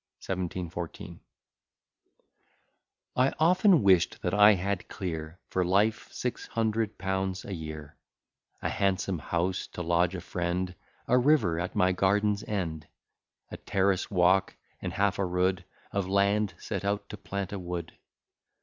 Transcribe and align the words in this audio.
1714 0.25 1.19
I 3.15 3.31
often 3.37 3.83
wish'd 3.83 4.19
that 4.23 4.33
I 4.33 4.55
had 4.55 4.87
clear, 4.87 5.37
For 5.51 5.63
life, 5.63 6.11
six 6.11 6.47
hundred 6.47 6.97
pounds 6.97 7.45
a 7.45 7.53
year, 7.53 7.97
A 8.63 8.69
handsome 8.69 9.19
house 9.19 9.67
to 9.73 9.83
lodge 9.83 10.15
a 10.15 10.21
friend, 10.21 10.73
A 11.07 11.19
river 11.19 11.59
at 11.59 11.75
my 11.75 11.91
garden's 11.91 12.43
end, 12.45 12.87
A 13.51 13.57
terrace 13.57 14.09
walk, 14.09 14.55
and 14.81 14.91
half 14.93 15.19
a 15.19 15.25
rood 15.25 15.65
Of 15.91 16.07
land, 16.09 16.55
set 16.57 16.83
out 16.83 17.07
to 17.09 17.17
plant 17.17 17.53
a 17.53 17.59
wood. 17.59 17.95